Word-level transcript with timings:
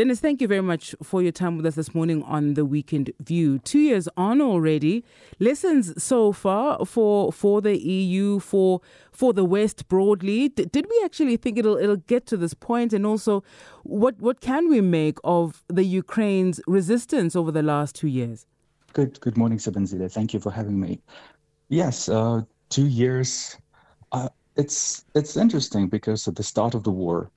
Denys, 0.00 0.18
thank 0.18 0.40
you 0.40 0.48
very 0.48 0.62
much 0.62 0.94
for 1.02 1.20
your 1.20 1.30
time 1.30 1.58
with 1.58 1.66
us 1.66 1.74
this 1.74 1.94
morning 1.94 2.22
on 2.22 2.54
the 2.54 2.64
Weekend 2.64 3.12
View. 3.20 3.58
Two 3.58 3.80
years 3.80 4.08
on 4.16 4.40
already. 4.40 5.04
Lessons 5.38 6.02
so 6.02 6.32
far 6.32 6.86
for 6.86 7.30
for 7.30 7.60
the 7.60 7.76
EU, 7.76 8.38
for 8.38 8.80
for 9.12 9.34
the 9.34 9.44
West 9.44 9.88
broadly. 9.88 10.48
D- 10.48 10.64
did 10.64 10.86
we 10.88 11.02
actually 11.04 11.36
think 11.36 11.58
it'll 11.58 11.76
it'll 11.76 11.96
get 11.96 12.24
to 12.28 12.38
this 12.38 12.54
point? 12.54 12.94
And 12.94 13.04
also, 13.04 13.44
what 13.82 14.18
what 14.22 14.40
can 14.40 14.70
we 14.70 14.80
make 14.80 15.18
of 15.22 15.62
the 15.68 15.84
Ukraine's 15.84 16.62
resistance 16.66 17.36
over 17.36 17.52
the 17.52 17.62
last 17.62 17.94
two 17.94 18.08
years? 18.08 18.46
Good 18.94 19.20
good 19.20 19.36
morning, 19.36 19.58
Sebenzile. 19.58 20.10
Thank 20.10 20.32
you 20.32 20.40
for 20.40 20.50
having 20.50 20.80
me. 20.80 21.02
Yes, 21.68 22.08
uh, 22.08 22.40
two 22.70 22.86
years. 22.86 23.54
Uh, 24.12 24.30
it's 24.56 25.04
it's 25.14 25.36
interesting 25.36 25.88
because 25.88 26.26
at 26.26 26.36
the 26.36 26.42
start 26.42 26.74
of 26.74 26.84
the 26.84 26.90
war, 26.90 27.30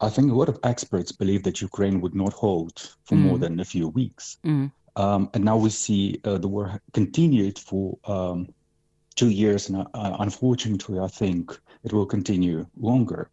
I 0.00 0.08
think 0.08 0.30
a 0.30 0.34
lot 0.34 0.48
of 0.48 0.60
experts 0.62 1.10
believe 1.10 1.42
that 1.42 1.60
Ukraine 1.60 2.00
would 2.00 2.14
not 2.14 2.32
hold 2.32 2.94
for 3.04 3.16
mm. 3.16 3.22
more 3.22 3.38
than 3.38 3.58
a 3.58 3.64
few 3.64 3.88
weeks. 3.88 4.38
Mm. 4.44 4.70
Um, 4.94 5.30
and 5.34 5.44
now 5.44 5.56
we 5.56 5.70
see 5.70 6.20
uh, 6.24 6.38
the 6.38 6.48
war 6.48 6.80
continued 6.92 7.58
for 7.58 7.98
um, 8.04 8.48
two 9.16 9.30
years. 9.30 9.68
And 9.68 9.78
uh, 9.78 10.16
unfortunately, 10.20 10.98
I 11.00 11.08
think 11.08 11.58
it 11.84 11.92
will 11.92 12.06
continue 12.06 12.66
longer. 12.76 13.30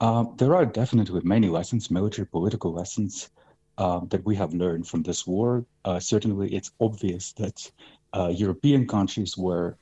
Uh, 0.00 0.24
there 0.36 0.54
are 0.54 0.66
definitely 0.66 1.20
many 1.24 1.48
lessons, 1.48 1.90
military 1.90 2.26
political 2.26 2.72
lessons, 2.72 3.30
uh, 3.78 4.00
that 4.08 4.24
we 4.24 4.34
have 4.36 4.52
learned 4.52 4.86
from 4.86 5.02
this 5.02 5.26
war. 5.26 5.64
Uh, 5.84 6.00
certainly, 6.00 6.54
it's 6.54 6.72
obvious 6.80 7.32
that 7.34 7.70
uh, 8.14 8.28
European 8.28 8.86
countries 8.86 9.36
were 9.36 9.76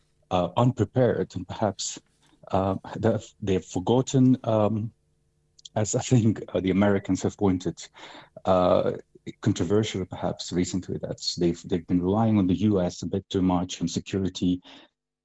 unprepared 0.56 1.34
and 1.34 1.48
perhaps 1.48 1.98
they've, 2.96 3.34
they've 3.42 3.64
forgotten 3.64 4.36
um, 4.44 4.92
as 5.76 5.94
I 5.94 6.00
think 6.00 6.42
uh, 6.52 6.60
the 6.60 6.70
Americans 6.70 7.22
have 7.22 7.36
pointed, 7.36 7.82
uh, 8.44 8.92
controversial 9.40 10.04
perhaps 10.04 10.52
recently, 10.52 10.98
that 10.98 11.20
they've 11.38 11.62
they've 11.64 11.86
been 11.86 12.02
relying 12.02 12.38
on 12.38 12.46
the 12.46 12.60
U.S. 12.70 13.02
a 13.02 13.06
bit 13.06 13.28
too 13.30 13.42
much 13.42 13.80
on 13.80 13.88
security, 13.88 14.60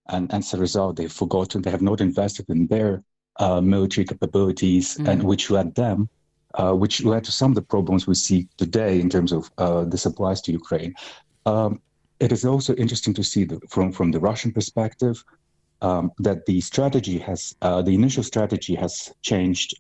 and, 0.10 0.32
and 0.34 0.44
as 0.44 0.54
a 0.54 0.58
result, 0.58 0.96
they've 0.96 1.12
forgotten 1.12 1.62
they 1.62 1.72
have 1.72 1.82
not 1.82 2.02
invested 2.02 2.50
in 2.50 2.68
their 2.68 3.04
uh, 3.38 3.62
military 3.62 4.06
capabilities, 4.06 4.98
mm. 4.98 5.08
and 5.08 5.24
which 5.24 5.50
led 5.50 5.74
them, 5.76 6.10
uh, 6.56 6.74
which 6.74 7.04
led 7.04 7.24
to 7.24 7.32
some 7.32 7.52
of 7.52 7.56
the 7.56 7.62
problems 7.62 8.06
we 8.06 8.16
see 8.16 8.48
today 8.58 9.00
in 9.00 9.10
terms 9.10 9.32
of 9.32 9.50
uh, 9.58 9.84
the 9.86 9.98
supplies 9.98 10.42
to 10.42 10.52
Ukraine. 10.52 10.94
Um, 11.46 11.82
it 12.20 12.32
is 12.32 12.46
also 12.46 12.74
interesting 12.76 13.14
to 13.16 13.24
see 13.24 13.44
the, 13.44 13.60
from 13.70 13.92
from 13.92 14.12
the 14.12 14.20
Russian 14.20 14.52
perspective. 14.52 15.24
Um, 15.82 16.14
that 16.20 16.46
the 16.46 16.62
strategy 16.62 17.20
has, 17.20 17.54
uh, 17.62 17.82
the 17.82 17.94
initial 17.94 18.24
strategy 18.24 18.76
has 18.76 19.14
changed 19.22 19.76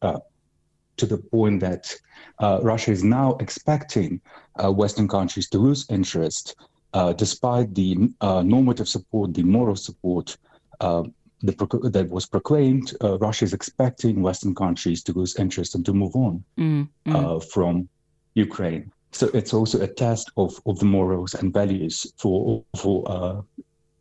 to 0.97 1.05
the 1.05 1.17
point 1.17 1.59
that 1.61 1.93
uh, 2.39 2.59
Russia 2.61 2.91
is 2.91 3.03
now 3.03 3.37
expecting 3.39 4.21
uh, 4.63 4.71
Western 4.71 5.07
countries 5.07 5.49
to 5.49 5.57
lose 5.57 5.85
interest, 5.89 6.55
uh, 6.93 7.13
despite 7.13 7.73
the 7.75 8.09
uh, 8.21 8.41
normative 8.41 8.87
support, 8.87 9.33
the 9.33 9.43
moral 9.43 9.75
support 9.75 10.37
uh, 10.79 11.03
the, 11.41 11.53
that 11.91 12.09
was 12.09 12.25
proclaimed. 12.25 12.93
Uh, 13.03 13.17
Russia 13.19 13.45
is 13.45 13.53
expecting 13.53 14.21
Western 14.21 14.55
countries 14.55 15.03
to 15.03 15.13
lose 15.13 15.35
interest 15.37 15.75
and 15.75 15.85
to 15.85 15.93
move 15.93 16.15
on 16.15 16.43
mm, 16.57 16.87
mm. 17.05 17.51
from 17.51 17.87
Ukraine. 18.33 18.91
So 19.11 19.27
it's 19.33 19.53
also 19.53 19.81
a 19.81 19.87
test 19.87 20.31
of, 20.35 20.59
of 20.65 20.77
the 20.79 20.85
morals 20.85 21.35
and 21.35 21.53
values 21.53 22.11
for 22.17 22.63
for 22.75 23.45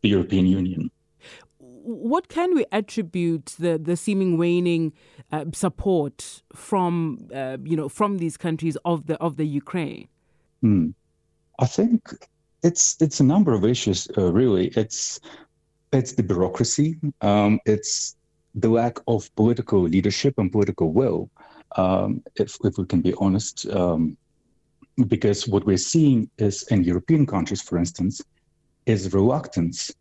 the 0.03 0.09
European 0.09 0.47
Union 0.47 0.91
what 1.85 2.29
can 2.29 2.55
we 2.55 2.65
attribute 2.73 3.55
the, 3.59 3.79
the 3.79 3.97
seeming 3.97 4.39
waning 4.39 4.93
uh, 5.31 5.45
support 5.53 6.43
from 6.55 7.29
uh, 7.35 7.59
you 7.63 7.77
know 7.77 7.89
from 7.89 8.19
these 8.19 8.37
countries 8.37 8.77
of 8.85 9.07
the 9.07 9.17
of 9.19 9.37
the 9.37 9.47
Ukraine? 9.47 10.09
Hmm. 10.63 10.91
I 11.59 11.67
think 11.67 12.01
it's 12.63 12.97
it's 13.01 13.21
a 13.21 13.25
number 13.25 13.53
of 13.53 13.65
issues. 13.65 14.09
Uh, 14.17 14.33
really, 14.33 14.69
it's 14.69 15.21
it's 15.93 16.13
the 16.13 16.23
bureaucracy. 16.23 16.97
Um, 17.21 17.61
it's 17.67 18.17
the 18.55 18.69
lack 18.69 18.99
of 19.07 19.35
political 19.37 19.83
leadership 19.83 20.35
and 20.39 20.51
political 20.51 20.93
will. 20.93 21.31
Um, 21.77 22.23
if 22.37 22.57
if 22.65 22.79
we 22.79 22.87
can 22.87 23.03
be 23.03 23.15
honest, 23.19 23.67
um, 23.71 24.17
because 25.07 25.47
what 25.47 25.67
we're 25.67 25.77
seeing 25.77 26.31
is 26.39 26.63
in 26.71 26.83
European 26.83 27.27
countries, 27.27 27.61
for 27.61 27.79
instance, 27.79 28.23
is 28.87 29.13
reluctance 29.13 29.93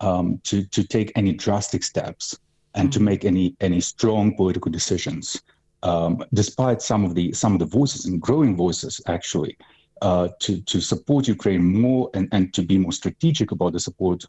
um, 0.00 0.40
to 0.44 0.64
to 0.64 0.84
take 0.84 1.12
any 1.16 1.32
drastic 1.32 1.82
steps 1.82 2.38
and 2.74 2.88
mm-hmm. 2.88 2.98
to 2.98 3.02
make 3.02 3.24
any 3.24 3.56
any 3.60 3.80
strong 3.80 4.34
political 4.36 4.70
decisions, 4.70 5.40
um, 5.82 6.24
despite 6.32 6.82
some 6.82 7.04
of 7.04 7.14
the 7.14 7.32
some 7.32 7.52
of 7.52 7.58
the 7.58 7.66
voices 7.66 8.06
and 8.06 8.20
growing 8.20 8.56
voices 8.56 9.00
actually 9.06 9.56
uh, 10.02 10.28
to 10.40 10.60
to 10.62 10.80
support 10.80 11.28
Ukraine 11.28 11.64
more 11.80 12.10
and, 12.14 12.28
and 12.32 12.52
to 12.54 12.62
be 12.62 12.78
more 12.78 12.92
strategic 12.92 13.52
about 13.52 13.72
the 13.72 13.80
support. 13.80 14.24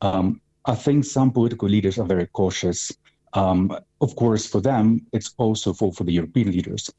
Um, 0.00 0.40
I 0.64 0.74
think 0.74 1.04
some 1.04 1.30
political 1.30 1.68
leaders 1.68 1.98
are 1.98 2.06
very 2.06 2.26
cautious. 2.26 2.92
Um, 3.32 3.76
of 4.00 4.14
course, 4.16 4.46
for 4.46 4.60
them, 4.60 5.06
it's 5.12 5.34
also 5.38 5.72
for, 5.72 5.92
for 5.92 6.04
the 6.04 6.12
European 6.12 6.52
leaders. 6.52 6.90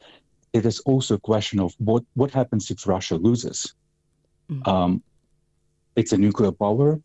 It 0.53 0.65
is 0.65 0.79
also 0.81 1.15
a 1.15 1.19
question 1.19 1.59
of 1.59 1.75
what, 1.77 2.03
what 2.15 2.31
happens 2.31 2.71
if 2.71 2.87
Russia 2.87 3.15
loses. 3.15 3.75
Mm-hmm. 4.49 4.97
it's 5.95 6.11
a 6.11 6.17
nuclear 6.17 6.51
power 6.51 6.99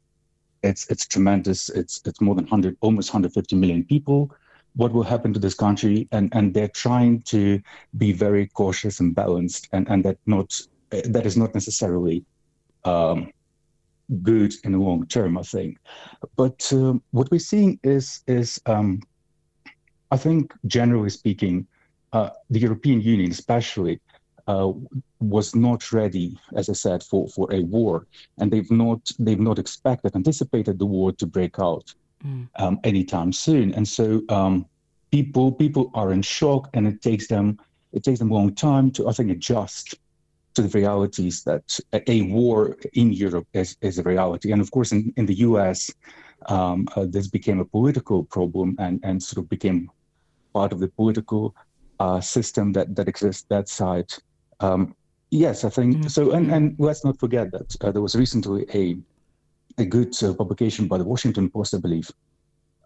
it's 0.65 0.91
it's 0.91 1.07
tremendous. 1.07 1.69
It's 1.69 2.01
it's 2.05 2.21
more 2.21 2.35
than 2.35 2.45
100, 2.45 2.77
almost 2.81 3.11
150 3.11 3.57
million 3.57 3.85
people. 3.85 4.35
What 4.77 4.93
will 4.93 5.05
happen 5.05 5.33
to 5.35 5.39
this 5.39 5.55
country? 5.55 6.09
And 6.11 6.35
and 6.35 6.55
they're 6.55 6.69
trying 6.85 7.23
to 7.35 7.61
be 7.99 8.13
very 8.13 8.49
cautious 8.49 8.99
and 9.01 9.15
balanced, 9.15 9.69
and 9.73 9.87
and 9.89 10.05
that 10.05 10.19
not 10.27 10.61
that 10.91 11.27
is 11.27 11.37
not 11.37 11.55
necessarily 11.55 12.25
um, 12.85 13.31
good 14.23 14.55
in 14.65 14.73
the 14.73 14.79
long 14.79 15.07
term, 15.07 15.39
I 15.39 15.43
think. 15.43 15.79
But 16.37 16.73
um, 16.73 17.03
what 17.11 17.31
we're 17.31 17.39
seeing 17.39 17.79
is 17.83 18.23
is 18.27 18.61
um, 18.67 19.01
I 20.11 20.17
think 20.17 20.55
generally 20.67 21.11
speaking, 21.11 21.67
uh, 22.13 22.31
the 22.51 22.61
European 22.61 23.01
Union, 23.01 23.31
especially, 23.31 24.01
uh, 24.47 24.73
was 25.21 25.55
not 25.55 25.93
ready, 25.93 26.39
as 26.55 26.69
I 26.69 26.75
said, 26.75 27.03
for, 27.03 27.29
for 27.29 27.53
a 27.53 27.61
war, 27.61 28.07
and 28.39 28.51
they've 28.51 28.71
not 28.71 29.11
they've 29.19 29.41
not 29.41 29.59
expected, 29.59 30.15
anticipated 30.15 30.79
the 30.79 30.87
war 30.87 31.13
to 31.13 31.27
break 31.27 31.59
out 31.59 31.95
mm. 32.25 32.49
um, 32.57 32.79
anytime 32.85 33.33
soon, 33.33 33.73
and 33.75 33.87
so 33.87 34.23
um, 34.29 34.67
people 35.11 35.53
people 35.53 35.91
are 35.95 36.13
in 36.13 36.23
shock, 36.23 36.69
and 36.75 36.87
it 36.87 37.01
takes 37.01 37.27
them 37.27 37.59
it 37.93 38.03
takes 38.03 38.19
them 38.19 38.31
a 38.31 38.35
long 38.35 38.55
time 38.55 38.91
to 38.93 39.09
I 39.09 39.13
think 39.13 39.31
adjust 39.31 39.95
to 40.55 40.63
the 40.63 40.79
realities 40.79 41.43
that 41.45 41.81
a, 41.93 42.23
war 42.23 42.77
in 42.93 43.13
Europe 43.13 43.47
is, 43.55 43.77
is 43.81 43.99
a 43.99 44.03
reality, 44.03 44.53
and 44.53 44.61
of 44.61 44.71
course 44.71 44.93
in, 44.93 45.13
in 45.17 45.27
the 45.27 45.39
U.S. 45.49 45.93
Um, 46.47 46.87
uh, 46.95 47.07
this 47.09 47.29
became 47.29 47.61
a 47.61 47.65
political 47.65 48.25
problem 48.25 48.77
and 48.79 49.01
and 49.03 49.23
sort 49.23 49.39
of 49.43 49.49
became 49.49 49.91
part 50.53 50.73
of 50.73 50.81
the 50.81 50.89
political 50.89 51.55
uh, 51.99 52.21
system 52.21 52.73
that 52.73 52.95
that 52.95 53.09
exists 53.09 53.47
that 53.49 53.69
side 53.69 54.11
um, 54.65 54.95
yes, 55.31 55.65
I 55.65 55.71
think 55.71 55.97
mm-hmm. 55.97 56.09
so. 56.09 56.33
And, 56.33 56.51
and 56.51 56.77
let's 56.79 57.05
not 57.05 57.19
forget 57.19 57.51
that 57.53 57.77
uh, 57.81 57.91
there 57.93 58.03
was 58.03 58.17
recently 58.17 58.63
a 58.83 58.97
a 59.79 59.85
good 59.85 60.13
uh, 60.23 60.33
publication 60.35 60.87
by 60.87 60.99
the 60.99 61.05
Washington 61.13 61.51
Post, 61.51 61.75
I 61.75 61.79
believe, 61.79 62.09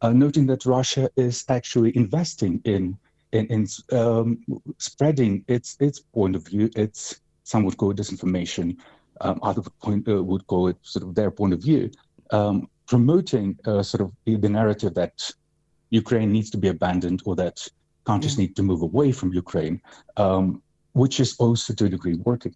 uh, 0.02 0.12
noting 0.24 0.46
that 0.46 0.64
Russia 0.64 1.10
is 1.16 1.44
actually 1.48 1.96
investing 1.96 2.60
in 2.64 2.96
in, 3.32 3.44
in 3.46 3.62
um, 4.00 4.26
spreading 4.78 5.44
its 5.48 5.76
its 5.80 5.98
point 6.00 6.34
of 6.36 6.42
view. 6.46 6.70
Its 6.76 7.20
some 7.44 7.64
would 7.64 7.76
call 7.76 7.90
it 7.92 7.96
disinformation, 7.96 8.76
um, 9.22 9.38
others 9.42 9.64
would, 9.64 9.78
point, 9.80 10.08
uh, 10.08 10.22
would 10.22 10.46
call 10.46 10.68
it 10.68 10.76
sort 10.82 11.04
of 11.06 11.14
their 11.14 11.30
point 11.30 11.52
of 11.54 11.62
view, 11.62 11.90
um, 12.30 12.68
promoting 12.86 13.58
uh, 13.66 13.82
sort 13.82 14.02
of 14.02 14.12
the 14.26 14.48
narrative 14.48 14.94
that 14.94 15.16
Ukraine 15.90 16.30
needs 16.30 16.50
to 16.50 16.58
be 16.58 16.68
abandoned 16.68 17.22
or 17.24 17.34
that 17.36 17.56
countries 18.04 18.34
mm. 18.34 18.40
need 18.40 18.56
to 18.56 18.62
move 18.62 18.82
away 18.82 19.12
from 19.12 19.32
Ukraine. 19.32 19.80
Um, 20.16 20.62
which 20.98 21.20
is 21.20 21.36
also 21.38 21.72
to 21.74 21.84
a 21.86 21.88
degree 21.88 22.14
working. 22.14 22.54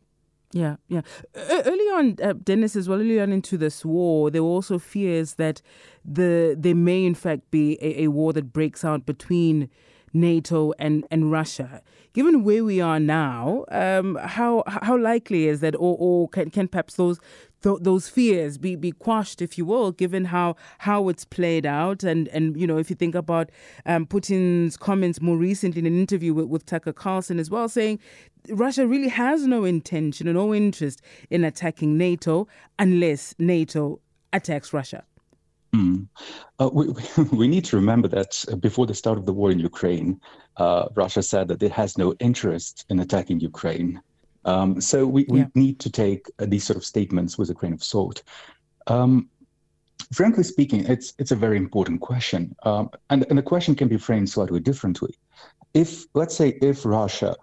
Yeah, 0.52 0.76
yeah. 0.88 1.00
Early 1.34 1.88
on, 1.96 2.16
uh, 2.22 2.34
Denys, 2.34 2.76
as 2.76 2.86
well, 2.86 3.00
early 3.00 3.18
on 3.18 3.32
into 3.32 3.56
this 3.56 3.84
war, 3.86 4.30
there 4.30 4.42
were 4.42 4.50
also 4.50 4.78
fears 4.78 5.34
that 5.34 5.62
the 6.04 6.54
there 6.58 6.74
may 6.74 7.06
in 7.06 7.14
fact 7.14 7.50
be 7.50 7.78
a, 7.80 8.04
a 8.04 8.08
war 8.08 8.34
that 8.34 8.52
breaks 8.52 8.84
out 8.84 9.06
between 9.06 9.70
NATO 10.12 10.72
and, 10.78 11.06
and 11.10 11.32
Russia. 11.32 11.80
Given 12.12 12.44
where 12.44 12.62
we 12.62 12.82
are 12.82 13.00
now, 13.00 13.64
um, 13.70 14.16
how 14.16 14.62
how 14.66 14.98
likely 14.98 15.48
is 15.48 15.60
that, 15.60 15.74
or, 15.74 15.96
or 15.98 16.28
can, 16.28 16.50
can 16.50 16.68
perhaps 16.68 16.96
those 16.96 17.18
th- 17.62 17.78
those 17.80 18.08
fears 18.08 18.58
be, 18.58 18.76
be 18.76 18.92
quashed, 18.92 19.40
if 19.40 19.56
you 19.56 19.64
will, 19.64 19.92
given 19.92 20.26
how 20.26 20.56
how 20.78 21.08
it's 21.08 21.24
played 21.24 21.66
out. 21.66 22.02
And, 22.02 22.28
and 22.28 22.60
you 22.60 22.66
know, 22.66 22.78
if 22.78 22.90
you 22.90 22.96
think 22.96 23.14
about 23.14 23.50
um, 23.86 24.06
Putin's 24.06 24.76
comments 24.76 25.20
more 25.20 25.36
recently 25.36 25.80
in 25.80 25.86
an 25.86 25.98
interview 25.98 26.34
with, 26.34 26.46
with 26.46 26.66
Tucker 26.66 26.92
Carlson 26.92 27.38
as 27.38 27.50
well, 27.50 27.68
saying 27.68 27.98
Russia 28.48 28.86
really 28.86 29.08
has 29.08 29.46
no 29.46 29.64
intention 29.64 30.28
or 30.28 30.32
no 30.32 30.54
interest 30.54 31.00
in 31.30 31.44
attacking 31.44 31.96
NATO 31.96 32.48
unless 32.78 33.34
NATO 33.38 34.00
attacks 34.32 34.72
Russia. 34.72 35.04
Mm. 35.74 36.06
Uh, 36.58 36.70
we, 36.72 36.88
we 37.32 37.48
need 37.48 37.64
to 37.66 37.76
remember 37.76 38.08
that 38.08 38.44
uh, 38.50 38.56
before 38.56 38.86
the 38.86 38.94
start 38.94 39.18
of 39.18 39.26
the 39.26 39.32
war 39.32 39.50
in 39.50 39.58
Ukraine, 39.58 40.20
uh, 40.58 40.88
Russia 40.94 41.22
said 41.22 41.48
that 41.48 41.62
it 41.62 41.72
has 41.72 41.96
no 41.96 42.14
interest 42.14 42.84
in 42.90 43.00
attacking 43.00 43.40
Ukraine. 43.40 44.00
Um, 44.44 44.80
so 44.80 45.06
we, 45.06 45.24
we 45.28 45.40
yeah. 45.40 45.46
need 45.54 45.78
to 45.80 45.90
take 45.90 46.26
uh, 46.38 46.46
these 46.46 46.64
sort 46.64 46.76
of 46.76 46.84
statements 46.84 47.38
with 47.38 47.50
a 47.50 47.54
grain 47.54 47.72
of 47.72 47.82
salt. 47.82 48.22
Um, 48.86 49.28
frankly 50.12 50.44
speaking, 50.44 50.84
it's 50.86 51.14
it's 51.18 51.30
a 51.30 51.36
very 51.36 51.56
important 51.56 52.00
question, 52.00 52.54
um, 52.64 52.90
and 53.10 53.24
and 53.28 53.38
the 53.38 53.42
question 53.42 53.74
can 53.74 53.88
be 53.88 53.98
framed 53.98 54.30
slightly 54.30 54.60
differently. 54.60 55.14
If 55.74 56.06
let's 56.14 56.36
say 56.36 56.58
if 56.60 56.84
Russia 56.84 57.36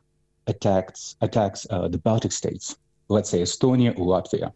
attacks 0.47 1.15
attacks 1.21 1.65
uh, 1.69 1.87
the 1.87 1.97
Baltic 1.97 2.31
states, 2.31 2.77
let's 3.07 3.29
say 3.29 3.41
Estonia 3.41 3.97
or 3.97 4.05
Latvia, 4.05 4.51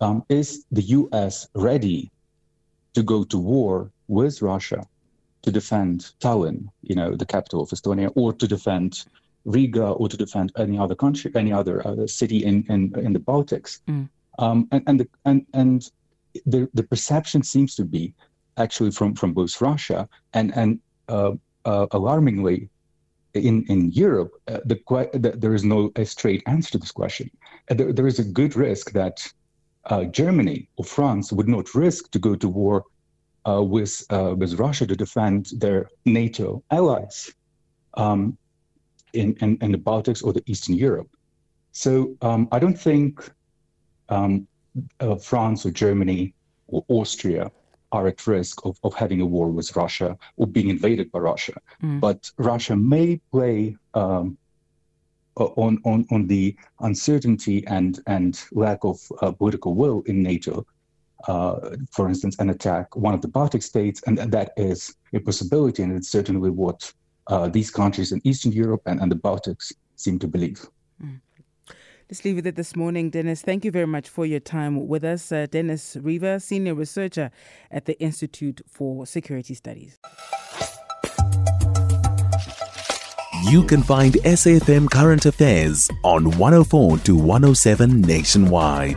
um, 0.00 0.24
is 0.28 0.64
the 0.70 0.82
U.S. 0.82 1.48
ready 1.54 2.10
to 2.94 3.02
go 3.02 3.24
to 3.24 3.38
war 3.38 3.90
with 4.08 4.40
Russia 4.42 4.86
to 5.42 5.50
defend 5.52 6.12
Tallinn, 6.20 6.68
you 6.82 6.94
know, 6.94 7.14
the 7.14 7.26
capital 7.26 7.62
of 7.62 7.70
Estonia, 7.70 8.10
or 8.16 8.32
to 8.32 8.48
defend 8.48 9.04
Riga 9.44 9.90
or 9.90 10.08
to 10.08 10.16
defend 10.16 10.52
any 10.56 10.78
other 10.78 10.94
country, 10.94 11.30
any 11.34 11.52
other 11.52 11.86
uh, 11.86 12.06
city 12.06 12.44
in, 12.44 12.64
in, 12.68 12.92
in 12.98 13.12
the 13.12 13.20
Baltics. 13.20 13.80
Mm. 13.88 14.08
Um, 14.38 14.68
and 14.70 14.82
and, 14.86 15.00
the, 15.00 15.08
and 15.24 15.46
and 15.54 15.90
the 16.46 16.68
the 16.74 16.82
perception 16.82 17.42
seems 17.42 17.74
to 17.74 17.84
be 17.84 18.14
actually 18.56 18.90
from 18.90 19.14
from 19.14 19.32
both 19.32 19.60
Russia 19.60 20.08
and 20.34 20.56
and 20.56 20.80
uh, 21.08 21.32
uh, 21.64 21.86
alarmingly 21.90 22.68
in 23.34 23.64
in 23.68 23.90
Europe, 23.90 24.32
uh, 24.48 24.60
the, 24.64 24.78
the, 25.14 25.30
there 25.36 25.54
is 25.54 25.64
no 25.64 25.90
a 25.96 26.04
straight 26.04 26.42
answer 26.46 26.72
to 26.72 26.78
this 26.78 26.92
question. 26.92 27.30
Uh, 27.70 27.74
there, 27.74 27.92
there 27.92 28.06
is 28.06 28.18
a 28.18 28.24
good 28.24 28.56
risk 28.56 28.92
that 28.92 29.32
uh, 29.86 30.04
Germany 30.04 30.68
or 30.76 30.84
France 30.84 31.32
would 31.32 31.48
not 31.48 31.74
risk 31.74 32.10
to 32.10 32.18
go 32.18 32.34
to 32.34 32.48
war 32.48 32.84
with 33.46 34.04
with 34.36 34.58
Russia 34.58 34.86
to 34.86 34.94
defend 34.94 35.50
their 35.56 35.88
NATO 36.04 36.62
allies. 36.70 37.32
Um, 37.94 38.36
in, 39.12 39.34
in, 39.40 39.58
in 39.60 39.72
the 39.72 39.78
Baltics 39.78 40.24
or 40.24 40.32
the 40.32 40.42
Eastern 40.46 40.74
Europe. 40.74 41.08
So 41.72 42.16
um, 42.22 42.48
I 42.52 42.58
don't 42.58 42.78
think 42.78 43.30
um, 44.08 44.46
uh, 45.00 45.16
France 45.16 45.64
or 45.66 45.70
Germany 45.70 46.34
or 46.68 46.84
Austria 46.88 47.50
are 47.92 48.06
at 48.06 48.26
risk 48.26 48.64
of, 48.66 48.78
of 48.84 48.94
having 48.94 49.20
a 49.20 49.26
war 49.26 49.48
with 49.48 49.74
Russia 49.74 50.16
or 50.36 50.46
being 50.46 50.68
invaded 50.68 51.10
by 51.10 51.20
Russia. 51.20 51.54
Mm. 51.82 52.00
But 52.00 52.30
Russia 52.36 52.76
may 52.76 53.20
play 53.30 53.76
um, 53.94 54.36
on, 55.36 55.80
on, 55.84 56.06
on 56.10 56.26
the 56.26 56.56
uncertainty 56.80 57.66
and, 57.66 58.00
and 58.06 58.42
lack 58.52 58.80
of 58.82 59.00
uh, 59.22 59.32
political 59.32 59.74
will 59.74 60.02
in 60.06 60.22
NATO, 60.22 60.66
uh, 61.28 61.76
for 61.90 62.08
instance, 62.08 62.36
and 62.38 62.50
attack 62.50 62.94
one 62.96 63.14
of 63.14 63.22
the 63.22 63.28
Baltic 63.28 63.62
states. 63.62 64.02
And 64.06 64.18
that 64.18 64.52
is 64.56 64.94
a 65.14 65.20
possibility. 65.20 65.82
And 65.82 65.96
it's 65.96 66.08
certainly 66.10 66.50
what 66.50 66.92
uh, 67.28 67.48
these 67.48 67.70
countries 67.70 68.12
in 68.12 68.20
Eastern 68.24 68.52
Europe 68.52 68.82
and, 68.86 69.00
and 69.00 69.10
the 69.12 69.16
Baltics 69.16 69.72
seem 69.96 70.18
to 70.18 70.26
believe. 70.26 70.66
Mm. 71.02 71.20
Let's 72.10 72.24
leave 72.24 72.38
it 72.38 72.46
at 72.46 72.56
this 72.56 72.74
morning, 72.74 73.10
Denys. 73.10 73.42
Thank 73.42 73.66
you 73.66 73.70
very 73.70 73.86
much 73.86 74.08
for 74.08 74.24
your 74.24 74.40
time 74.40 74.88
with 74.88 75.04
us. 75.04 75.30
Uh, 75.30 75.46
Denys 75.46 76.02
Reva, 76.02 76.40
Senior 76.40 76.74
Researcher 76.74 77.30
at 77.70 77.84
the 77.84 78.00
Institute 78.00 78.62
for 78.66 79.04
Security 79.04 79.52
Studies. 79.52 79.98
You 83.50 83.62
can 83.62 83.82
find 83.82 84.14
SAFM 84.14 84.90
Current 84.90 85.26
Affairs 85.26 85.90
on 86.02 86.30
104 86.38 86.98
to 86.98 87.14
107 87.14 88.00
nationwide. 88.00 88.96